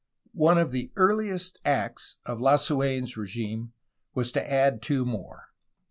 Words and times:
One 0.33 0.57
of 0.57 0.71
the 0.71 0.91
earhest 0.97 1.57
acts 1.63 2.17
of 2.25 2.39
Lasuen's 2.41 3.17
regime 3.17 3.73
was 4.15 4.31
to 4.31 4.51
add 4.51 4.81
two 4.81 5.05
more. 5.05 5.49